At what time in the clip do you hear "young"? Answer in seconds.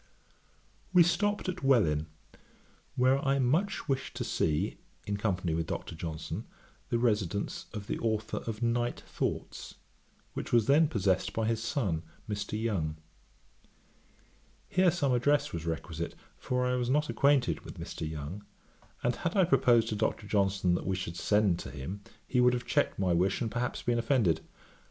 12.59-12.97, 18.09-18.43